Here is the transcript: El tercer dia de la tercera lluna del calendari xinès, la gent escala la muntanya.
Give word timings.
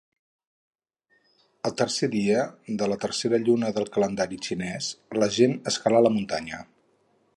El 1.69 1.75
tercer 1.81 2.09
dia 2.15 2.45
de 2.81 2.87
la 2.93 2.97
tercera 3.03 3.41
lluna 3.43 3.69
del 3.77 3.87
calendari 3.99 4.41
xinès, 4.49 4.89
la 5.25 5.29
gent 5.37 5.55
escala 5.75 6.03
la 6.07 6.13
muntanya. 6.17 6.65